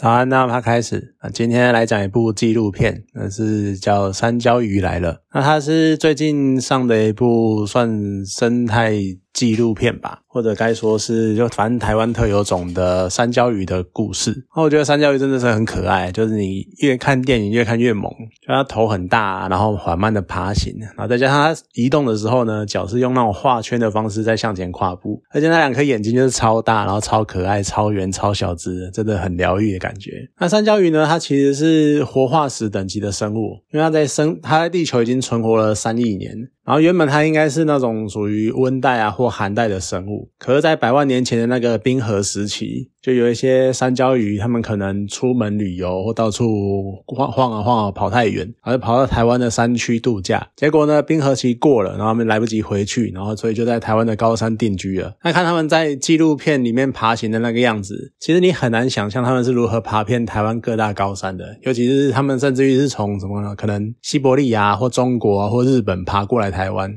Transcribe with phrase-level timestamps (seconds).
[0.00, 5.12] 早安，那我们开始啊，今天来讲一部纪录片，那是叫《三焦鱼来了》。
[5.34, 8.94] 那它是最近上的一部算生态
[9.40, 14.44] 纪录片吧，或者该说是就反正台湾特有种的三焦鱼的故事。
[14.54, 18.12] 那我觉得三焦鱼真的是很可爱，就是你越看电影越看越猛，
[18.46, 30.28] 就它头很大，然后缓慢的爬行，然后再加上它移动的时候呢，脚是用那种画圈的方式在向前跨步，而且那两颗眼睛就是超大，然后超可爱、超圆、超小只，真的很疗愈的感觉。
[30.38, 36.50] 那三焦鱼呢，它其实是活化石等级的生物，因为它在生，它在地球已经存活了三亿年。
[36.64, 55.14] 然后原本它应该是那种属于温带啊或寒带的生物，可是，在百万年前的那个冰河时期，就有一些山椒鱼，他们可能出门旅游或到处晃晃啊晃啊跑太远，而跑到台湾的山区度假，结果呢，冰河期过了，然后他们来不及回去，然后所以就在台湾的高山定居了。
[55.24, 63.56] 那看他们在纪录片里面爬行的那个样子，其实你很难想象他们是如何爬遍台湾各大高山的，尤其是他们甚至于是从什么呢？
[63.56, 66.50] 可能西伯利亚或中国或日本爬过来。
[66.50, 66.92] 台湾，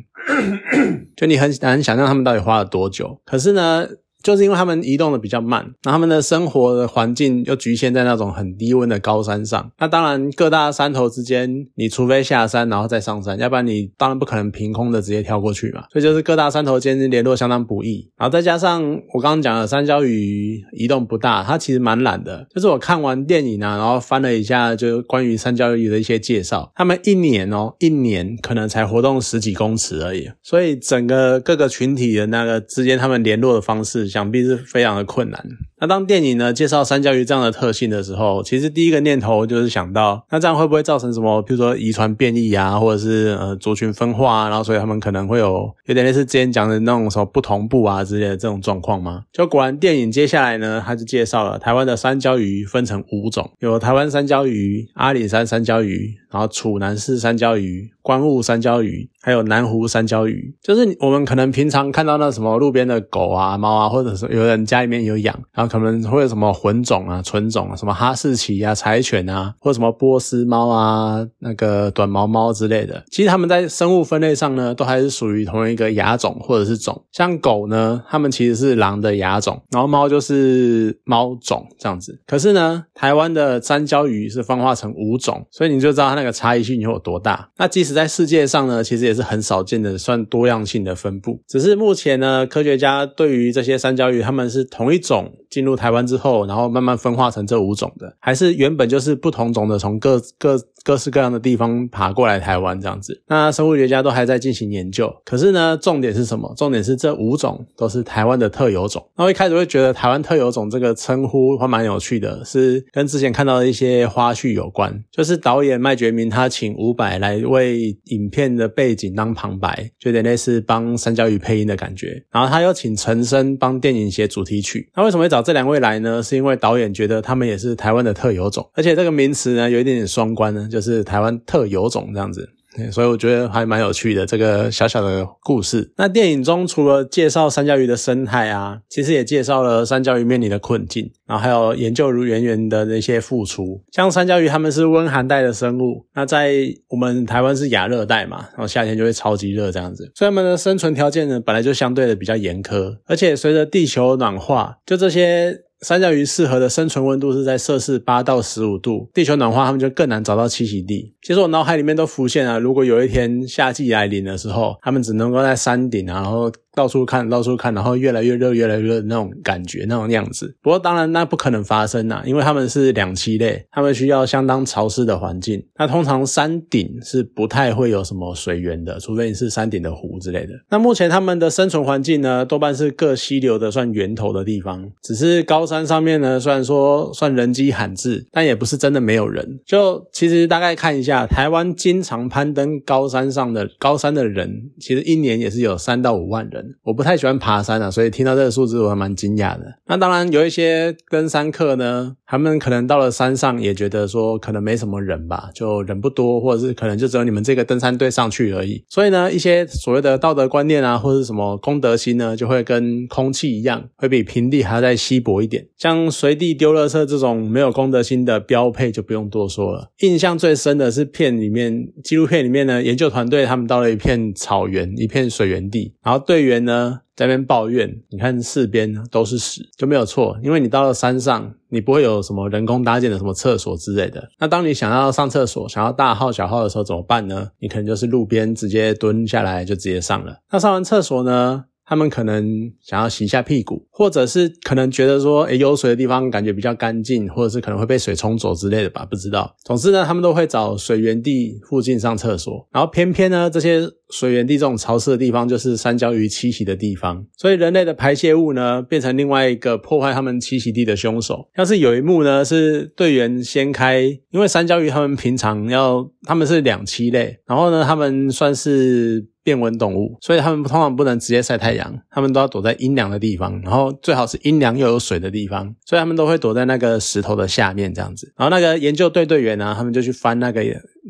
[1.16, 3.22] 就你很难想象他们到底花了多久。
[3.24, 3.88] 可是呢？
[4.24, 9.70] 就是因为他们移动的比较慢，那他们的生活的环境又局限在那种很低温的高山上。
[9.78, 15.84] 那当然，各大山头之间，你除非下山然后再上山，要不然你当然不可能凭空的直接跳过去嘛。
[15.92, 18.10] 所以就是各大山头间联络相当不易。
[18.18, 18.82] 然后再加上
[19.14, 22.48] 我刚刚讲的山椒鱼移动不大，它其实蛮懒的。
[22.56, 30.30] 就是我看完电影啊，然后翻了一下，就关于山椒鱼的一些介绍，他们一年哦，一年可能才活动十几公尺而已。
[30.42, 34.13] 所以整个各个群体的那个之间，他们联络的方式。
[34.14, 35.44] 想必是非常的困难。
[35.80, 41.42] 那当电影呢介绍山椒鱼这样的特性的时候，其实第一个念头就是想到，那这样会不会造成什么？
[41.42, 49.24] 比如说遗传变异啊，或者是呃族群分化啊，然后所以他们可能会有有点类似之前讲的那种什么不同步啊之类的这种状况吗？
[49.34, 60.56] 就果然电影接下来呢，他就介绍了台湾的山椒鱼分成五种，有台湾山椒鱼、阿里山山椒鱼，然后楚南市山椒鱼、观雾山椒鱼，还有南湖山椒鱼。
[60.62, 65.73] 就是我们可能平常看到那什么路边的狗啊、猫啊，或者是有人家里面有养，然后。
[65.74, 73.04] 可能会有什么混种啊、纯种啊，什么哈士奇啊、柴犬啊，或什么波斯猫啊、那个短毛猫之类的。
[73.10, 77.04] 其实它们在生物分类上呢，都还是属于同一个亚种或者是种。
[77.12, 82.22] 像狗呢，它们其实是狼的亚种，然后猫就是猫种这样子。
[82.28, 87.50] 可是呢，台湾的三焦鱼是分化成五种，所以你就知道它那个差异性有多大。
[87.58, 91.42] 那即使在世界上呢，其实也是很少见的，算多样性的分布。
[91.48, 95.34] 只是目前呢，科学家对于这些三焦鱼，它们是同一种。
[95.54, 103.22] 进入台湾之后，然后慢慢分化成这五种的，还是原本就是不同种的，从各各各式各样的地方爬过来台湾这样子。
[103.28, 105.14] 那生物学家都还在进行研究。
[105.24, 106.52] 可是呢，重点是什么？
[106.58, 109.06] 重点是这五种都是台湾的特有种。
[109.16, 115.04] 那我一开始会觉得台湾特有种这个称呼还蛮有趣的，是跟之前看到的一些花絮有关。
[115.12, 122.24] 就是导演麦觉明他请伍佰来为影片的背景当旁白，就有点类似帮三角鱼配音的感觉。
[122.32, 124.90] 然后他又请陈升帮电影写主题曲。
[124.96, 125.44] 那为什么会找？
[125.44, 132.50] 这两位来呢，是因为导演觉得他们也是台湾的特有种，而且这个名词呢有一点点双关呢，就是台湾特有种这样子，
[132.92, 135.94] 所以我觉得还蛮有趣的这个小小的故事。
[135.98, 143.84] 那电影中除了介绍三角鱼的生态啊，其实也介绍了三角鱼面临的困境，然后还有研究如圆圆的那些付出。
[143.92, 146.52] 像三角鱼他们是温寒带的生物，那在
[146.88, 155.62] 我们台湾是亚热带嘛，然后夏天就会超级热这样子，所以他们的生存条件呢本来就相对的比较严苛，而且随着地球暖化，就这些。
[155.84, 161.14] 三角鱼适合的生存温度是在摄氏八到十五度，地球暖化，它们就更难找到栖息地。
[161.22, 166.52] 其实我脑海里面都浮现了，如果有一天夏季来临的时候，它们只能够在山顶，然后。
[166.76, 170.56] 到处看，到处看，然后越来越热，越来越热那种感觉，那种样子。
[170.62, 175.64] 不过当然，那不可能发生呐，因为他们是两栖类，他们需要相当潮湿的环境。
[175.78, 180.54] 那通常山顶是不太会有什么水源的，除非你是山顶的湖之类的。
[180.70, 184.90] 那目前他们的生存环境呢，多半是各溪流的算源头的地方。
[185.02, 189.60] 只是高山上面呢，虽然说算人迹罕至，但也不是真的没有人。
[189.66, 196.63] 就其实大概看一下，台湾经常攀登高山上的高山的人，其实一年也是有三到五万人。
[196.84, 199.66] 我不太喜欢爬山啊，所以听到这个数字我还蛮惊讶的。
[199.88, 208.84] 那当然有一些登山客呢，他们可能到了山上也觉得说可能没什么人吧，就人不多，或者是可能就只有你们这个登山队上去而已。
[208.88, 215.68] 所以呢，一些所谓的道德观念啊，或者是什么公德心呢，就会跟空气一样，会比平地还要再稀薄一点。
[215.78, 219.92] 像随地丢垃圾这种没有公德心的标配就不用多说了。
[220.00, 226.53] 印象最深的是片里面纪录片里面呢，研究团队他们到了一片草原，一片水源地，然后队员。
[226.54, 230.38] 边呢，在那边抱怨，你看四边都是屎，就没有错。
[230.44, 234.30] 因为你到了山上，你不会有什么人工搭建的什么厕所之类的。
[234.40, 237.50] 那当你想要上厕所，想要大号小号的时候怎么办呢？
[237.60, 240.38] 你可能就是路边直接蹲下来就直接上了。
[240.52, 241.66] 那上完厕所呢？
[241.86, 249.56] 他们可能想要洗一下屁股，或者是可能觉得说，诶有水的地方感觉比较干净，或者是可能会被水冲走之类的吧，不知道。
[249.66, 261.50] 总之呢，他们都会找水源地附近上厕所，然后偏偏呢，这些水源地这种潮湿的地方，就是三焦鱼栖息的地方，所以人类的排泄物呢，变成另外一个破坏他们栖息地的凶手。
[261.58, 269.33] 要是有一幕呢，是队员掀开，因为三焦鱼他们平常要，他们是两栖类，然后呢，他们算是。
[269.44, 278.34] 变温动物，所以他们通常不能直接晒太阳，他们都要躲在阴凉的地方，然后最好是阴凉又有水的地方，所以他们都会躲在那个石头的下面这样子。
[278.38, 280.64] 然后那个研究队队员呢，他们就去翻那个。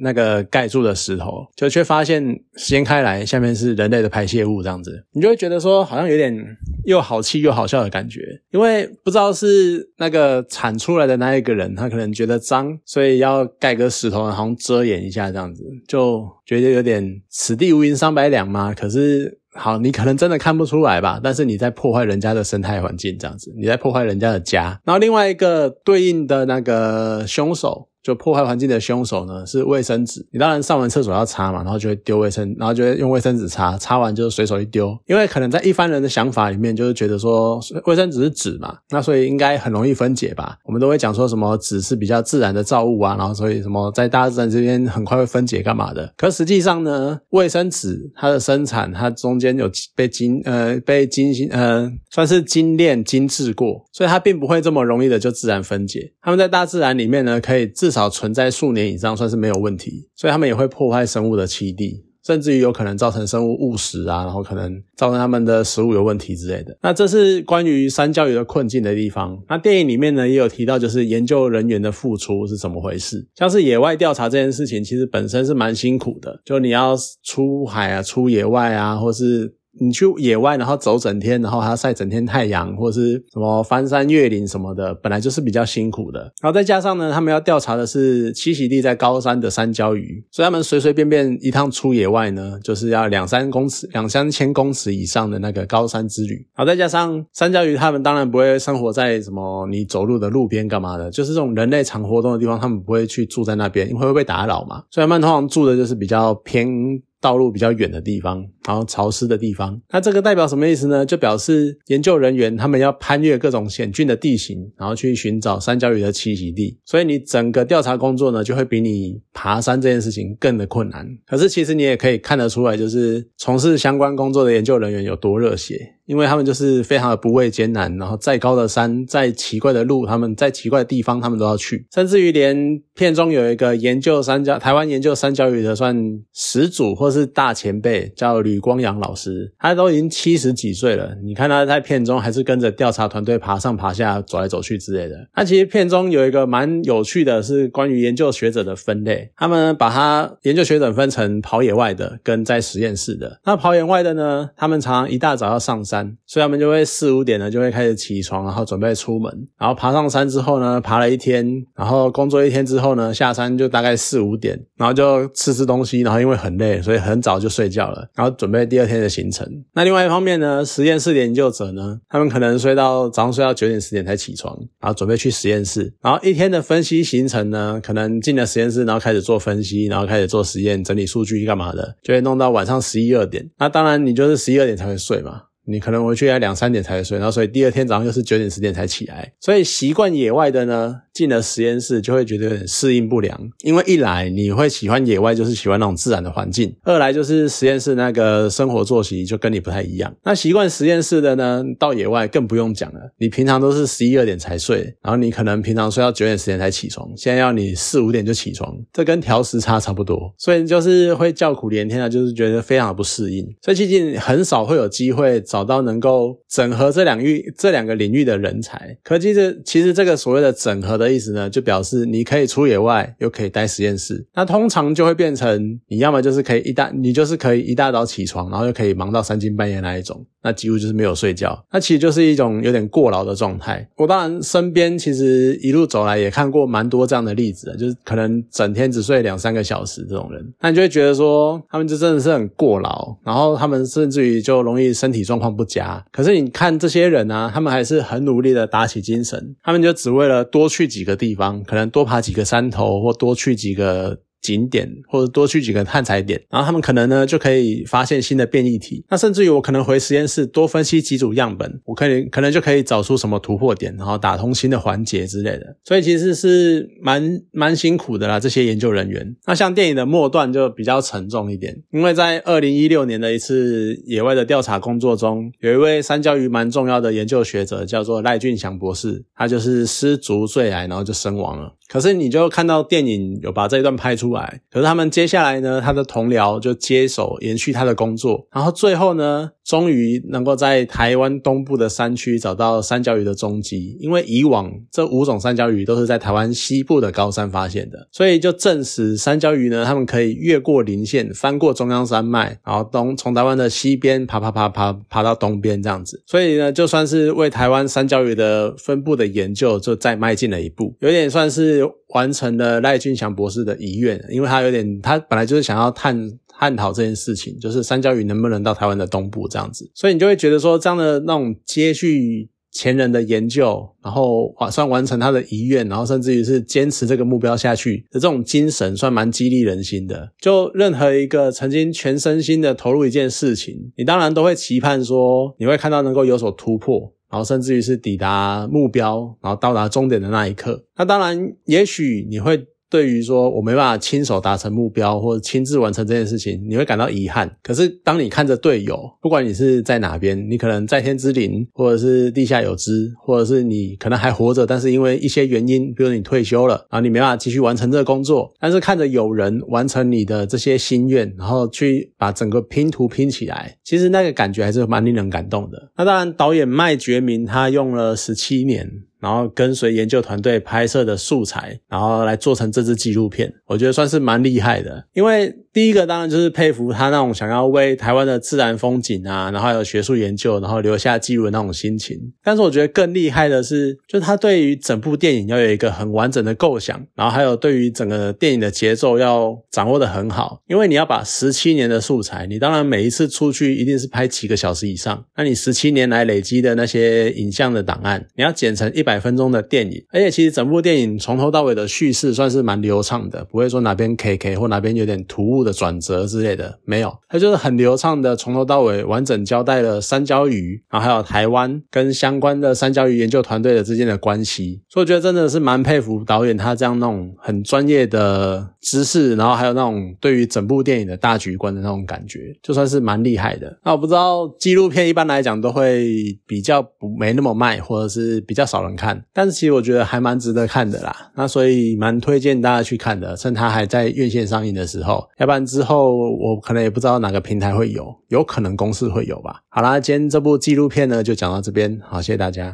[0.04, 2.24] 那个盖住的石头，就却发现
[2.56, 6.36] 掀开来，下面是人类的排泄物，这样子，你就会觉得说，好像有点
[6.84, 8.20] 又好气又好笑的感觉，
[8.52, 18.74] 因为不知道是那个产出来的那一个人，他可能觉得脏，所以要盖个石头，好像遮掩一下，这样子，就觉得有点此地无银三百两嘛。
[18.74, 21.20] 可是，好，你可能真的看不出来吧？
[21.24, 24.80] 但是你在破坏人家的生态环境，这样子，你在破坏人家的家。
[24.84, 27.88] 然后另外一个对应的那个凶手。
[28.04, 30.26] 就破坏环境的凶手呢，是卫生纸。
[30.32, 34.96] 你当然上完厕所要擦嘛，然后就会丢卫生，然后就会用卫生纸擦，擦完就随手一丢。
[35.08, 40.58] 因为可能在一般人的想法里面，就是觉得说卫生纸是纸嘛，那所以应该很容易分解吧。
[40.66, 46.14] 我们都会讲说什么纸是比较自然的造物啊，然后所以什么在大自然这边很快会分解干嘛的。
[46.18, 56.12] 可实际上呢，卫生纸它的生产，它中间有被精呃被精心呃算是精炼精制过，所以它并不会这么容易的就自然分解。
[56.22, 66.76] 它们在大自然里面呢，可以自少存在数年以上算是没有问题，所以他们也会破坏生物的栖地，甚至于有可能造成生物误食啊，然后可能造成他们的食物有问题之类的。
[66.82, 69.40] 那这是关于三焦鱼的困境的地方。
[69.48, 73.28] 那电影里面呢也有提到，就是研究人员的付出是怎么回事。
[73.36, 79.56] 像是野外调查这件事情，其实本身是蛮辛苦的，就你要出海啊、出野外啊，或是。
[79.80, 86.20] 你去野外，然后走整天，然后还要晒整天太阳，或者是什么翻山越岭什么的，本来就是比较辛苦的。
[86.42, 96.36] 然后再加上呢，他们要调查的是栖息地在高山的山椒鱼，所以他们随随便便一趟出野外呢，就是要两三公尺、两三千公尺以上的那个高山之旅。
[96.56, 104.84] 然后再加上山椒鱼，他们当然不会生活在什么你走路的路边干嘛的，就是这种人类常活动的地方，他们不会去住在那边，因为会被打扰嘛。
[104.92, 107.02] 所以他们通常住的就是比较偏。
[107.24, 111.06] 道路比较远的地方，然后潮湿的地方，那这个代表什么意思呢？
[111.06, 116.78] 就表示研究人员他们要攀越各种险峻的地形，然后去寻找三角鱼的栖息地。
[116.84, 121.08] 所以你整个调查工作呢，就会比你爬山这件事情更的困难。
[121.26, 125.96] 可是其实你也可以看得出来，就是从事相关工作的研究人员有多热血。
[126.06, 131.88] 因为他们就是非常的不畏艰难，然后再高的山、再奇怪的路，他们在奇怪的地方，他们都要去。
[131.94, 135.96] 甚至于连片中有一个研究三角台湾研究三角鱼的算
[136.34, 141.16] 始祖或是大前辈，叫吕光阳老师，他都已经七十几岁了。
[141.24, 145.16] 你看他在片中还是跟着调查团队爬上爬下、走来走去之类的。
[145.36, 153.40] 那其实片中有一个蛮有趣的，是关于研究学者的分类，他们把他研究学者分成跑野外的跟在实验室的。
[153.46, 155.93] 那跑野外的呢，他们常常一大早要上山。
[155.94, 161.46] 山，所以他们就会四五点呢就会开始起床，然后准备出门，然后爬上山之后呢，爬了一天，
[161.76, 169.48] 然后工作一天之后呢，下山就大概四五点，然后就吃吃东西，然后因为很累，所以很早就睡觉了，然后准备第二天的行程。
[169.74, 183.48] 那另外一方面呢，实验室研究者呢，他们可能睡到早上睡到九点十点才起床，然后准备去实验室，然后一天的分析行程呢，可能进了实验室，然后开始做分析，然后开始做实验，整理数据干嘛的，就会弄到晚上十一二点。
[183.60, 185.44] 那当然你就是十一二点才会睡嘛。
[185.66, 191.02] 你可能回去要两三点才睡，然后所以第二天早上又是九点十点才起来，所以习惯野外的呢。
[191.14, 200.12] 进了实验室就会觉得有点适应不良，因为一来你会喜欢野外，就是喜欢那种自然的环境；二来就是实验室那个生活作息就跟你不太一样。
[200.24, 203.00] 那习惯实验室的呢，到野外更不用讲了。
[203.20, 213.46] 你平常都是十一二点才睡，然后你可能平常睡到九点十点才起床，现在要你四五点就起床，这跟调时差差不多，所以就是会叫苦连天啊，就是觉得非常的不适应。
[213.62, 218.98] 所以最近很少会有机会找到能够整合这两域这两个领域的人才。
[219.04, 221.14] 可其实其实这个所谓的整合的。
[221.14, 224.26] 意思呢，就表示你可以出野外，又可以待实验室。
[224.34, 230.26] 那通常就会变成，你要么就是可以一大，你就是可以一大早起床，然后又可以忙到三更半夜那一种。
[230.46, 233.88] 那几乎就是没有睡觉，那其实就是一种有点过劳的状态。
[233.96, 245.43] 我当然身边其实一路走来也看过蛮多这样的例子，就是可能整天只睡两三个小时这种人，那你就会觉得说他们就真的是很过劳，然后他们甚至于就容易身体状况。
[245.44, 246.06] 况不佳。
[246.12, 254.20] 可是你看这些人啊，他们还是很努力的打起精神，他们就只为了多去几个地方，可能多爬几个山头，或多去几个。
[254.44, 259.04] 景点或者多去几个探采点，然后他们可能呢就可以发现新的变异体。
[259.10, 265.78] 那甚至于我可能回实验室多分析几组样本，我可以可能就可以找出什么突破点，然后打通新的环节之类的。
[265.86, 269.36] 所以其实是蛮蛮辛苦的啦，这些研究人员。
[269.48, 281.74] 那像电影的末段就比较沉重一点，因为在二零一六年的一次野外的调查工作中，有一位三焦鱼蛮重要的研究学者叫做赖俊祥博士，他就是失足坠崖，然后就身亡了。
[281.88, 284.33] 可是你就看到电影有把这一段拍出
[284.72, 289.52] 可是他们接下来呢，他的同僚就接手延续他的工作，然后最后呢。
[289.66, 316.32] 终于能够在台湾东部的山区找到三角鱼的踪迹，因为以往这五种三角鱼都是在台湾西部的高山发现的，所以就证实三角鱼呢，它们可以越过林线，翻过中央山脉，然后东从台湾的西边爬爬爬爬爬到东边这样子，所以呢，就算是为台湾三角鱼的分布的研究就再迈进了一步，有点算是完成了赖俊祥博士的遗愿，因为他有点他本来就是想要探。
[316.58, 330.32] 探讨这件事情，就是三角鱼能不能到台湾的东部这样子，所以你就会觉得说，这样的那种接续前人的研究，然后算完成他的遗愿，然后甚至于是坚持这个目标下去的这种精神，算蛮激励人心的。
[330.40, 340.86] 就任何一个曾经全身心的投入一件事情，你当然都会期盼说，你会看到能够有所突破，然后甚至于是抵达目标，然后到达终点的那一刻。
[340.98, 342.66] 那当然，也许你会。
[342.94, 347.52] 对于说我没办法亲手达成目标或者亲自完成这件事情，你会感到遗憾。
[347.64, 365.92] 可是当你看着队友，不管你是在哪边，你可能在天之灵，或者是地下有知，或者是你可能还活着，但是因为一些原因，比如你退休了，然后你没办法继续完成这个工作，但是看着有人完成你的这些心愿，然后去把整个拼图拼起来，其实那个感觉还是蛮令人感动的。
[365.98, 368.88] 那当然，导演麦觉明他用了十七年。
[369.24, 375.08] 然后跟随研究团队拍摄的素材，然后来做成这支纪录片，我觉得算是蛮厉害的。
[375.14, 382.20] 因为第一个当然就是佩服他那种想要为台湾的自然风景啊，然后还有学术研究，然后留下记录的那种心情。
[382.44, 390.60] 但是我觉得更厉害的是，就他对于整部电影要有一个很完整的构想，然后还有对于整个电影的节奏要掌握的很好。
[390.68, 399.14] 因为你要把十七年的素材，你当然每一次出去一定是拍几个小时以上，那你十七年来累积的那些影像的档案，你要剪成一百。
[399.14, 423.80] 百分钟的电影，而且其实整部电影从头到尾的叙事算是蛮流畅的，不会说哪边 K K 或哪边有点突兀的转折之类的，没有，它就是很流畅的，从头到尾完整交代了三焦鱼，然后还有台湾跟相关的三焦鱼研究团队的之间的关系，所以我觉得真的是蛮佩服导演他这样弄很专业的知识，然后还有那种对于整部电影的大局观的那种感觉，就算是蛮厉害的。
[423.84, 429.04] 那我不知道纪录片一般来讲都会比较不没那么卖，或者是比较少人看。
[429.04, 439.62] 看，但是其实我觉得还蛮值得看的啦，那所以蛮推荐大家去看的，趁它还在院线上映的时候，要不然之后我可能也不知道哪个平台会有，有可能公司会有吧。
[439.68, 442.72] 好啦，今天这部纪录片呢就讲到这边，好，谢谢大家。